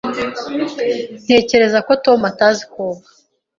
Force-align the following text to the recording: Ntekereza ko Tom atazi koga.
Ntekereza 1.23 1.79
ko 1.87 1.91
Tom 2.05 2.19
atazi 2.31 2.63
koga. 2.73 3.07